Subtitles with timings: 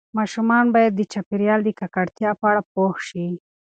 [0.17, 3.27] ماشومان باید د چاپیریال د ککړتیا په اړه پوه شي.